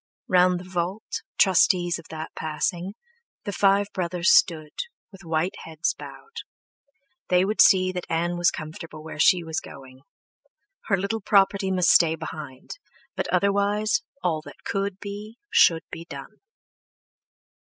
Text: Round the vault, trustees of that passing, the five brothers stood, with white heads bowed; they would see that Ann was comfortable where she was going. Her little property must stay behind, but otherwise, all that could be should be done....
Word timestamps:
Round 0.27 0.59
the 0.59 0.63
vault, 0.67 1.21
trustees 1.37 1.99
of 1.99 2.07
that 2.09 2.31
passing, 2.33 2.95
the 3.43 3.51
five 3.53 3.85
brothers 3.93 4.31
stood, 4.33 4.71
with 5.11 5.23
white 5.23 5.53
heads 5.65 5.93
bowed; 5.93 6.37
they 7.29 7.45
would 7.45 7.61
see 7.61 7.91
that 7.91 8.09
Ann 8.09 8.35
was 8.35 8.49
comfortable 8.49 9.03
where 9.03 9.19
she 9.19 9.43
was 9.43 9.59
going. 9.59 9.99
Her 10.85 10.97
little 10.97 11.21
property 11.21 11.69
must 11.69 11.91
stay 11.91 12.15
behind, 12.15 12.79
but 13.15 13.27
otherwise, 13.31 14.01
all 14.23 14.41
that 14.41 14.63
could 14.63 14.99
be 14.99 15.37
should 15.51 15.83
be 15.91 16.05
done.... 16.05 16.37